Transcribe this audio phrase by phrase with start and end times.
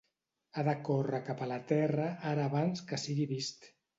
[0.53, 3.71] Ha de córrer cap a la terra ara abans que sigui vist.